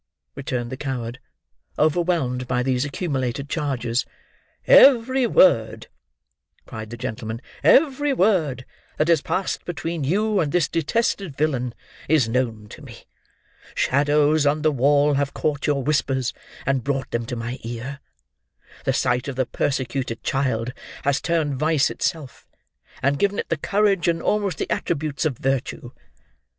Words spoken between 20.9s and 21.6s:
has turned